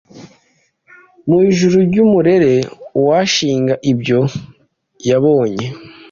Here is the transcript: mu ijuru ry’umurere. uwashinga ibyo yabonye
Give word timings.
mu 1.27 1.37
ijuru 1.49 1.75
ry’umurere. 1.89 2.53
uwashinga 2.99 3.73
ibyo 3.91 4.19
yabonye 5.09 5.65